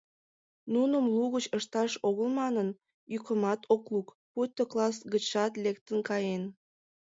Нуным 0.73 1.05
лугыч 1.15 1.45
ышташ 1.57 1.91
огыл 2.07 2.27
манын, 2.39 2.69
йӱкымат 3.13 3.61
ок 3.73 3.83
лук, 3.93 4.07
пуйто 4.31 4.63
класс 4.71 4.97
гычшат 5.11 5.53
лектын 5.63 5.99
каен. 6.09 6.43